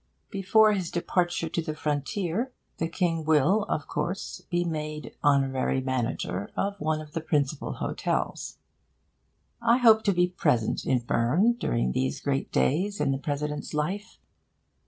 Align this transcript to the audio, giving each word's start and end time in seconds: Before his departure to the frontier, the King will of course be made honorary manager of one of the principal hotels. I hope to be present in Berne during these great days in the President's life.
Before 0.31 0.71
his 0.73 0.89
departure 0.89 1.47
to 1.47 1.61
the 1.61 1.75
frontier, 1.75 2.51
the 2.79 2.87
King 2.87 3.23
will 3.23 3.65
of 3.69 3.87
course 3.87 4.41
be 4.49 4.65
made 4.65 5.15
honorary 5.23 5.79
manager 5.79 6.49
of 6.57 6.79
one 6.81 7.01
of 7.01 7.11
the 7.11 7.21
principal 7.21 7.73
hotels. 7.73 8.57
I 9.61 9.77
hope 9.77 10.03
to 10.05 10.11
be 10.11 10.27
present 10.27 10.87
in 10.87 11.01
Berne 11.03 11.53
during 11.53 11.91
these 11.91 12.19
great 12.19 12.51
days 12.51 12.99
in 12.99 13.11
the 13.11 13.19
President's 13.19 13.75
life. 13.75 14.17